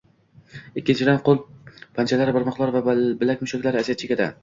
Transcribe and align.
Ikkinchidan, 0.81 1.19
qo‘l 1.27 1.43
panjalari, 2.01 2.37
barmoqlar 2.41 2.75
va 2.79 2.99
bilak 3.23 3.49
mushaklari 3.49 3.87
aziyat 3.87 4.05
chekadi. 4.07 4.35